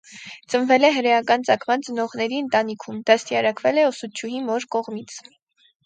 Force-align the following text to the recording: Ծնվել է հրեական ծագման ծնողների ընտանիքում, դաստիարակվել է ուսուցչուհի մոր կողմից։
Ծնվել 0.53 0.87
է 0.89 0.89
հրեական 0.95 1.45
ծագման 1.51 1.85
ծնողների 1.89 2.41
ընտանիքում, 2.47 2.99
դաստիարակվել 3.13 3.85
է 3.85 3.87
ուսուցչուհի 3.93 4.45
մոր 4.51 4.71
կողմից։ 4.77 5.25